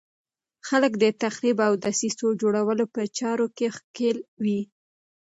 خلک 0.67 0.91
د 1.03 1.05
تخریب 1.23 1.57
او 1.67 1.73
دسیسو 1.83 2.27
جوړولو 2.41 2.85
په 2.93 3.01
چارو 3.17 3.47
کې 3.57 3.67
ښکېل 3.75 4.17
وي. 4.43 4.61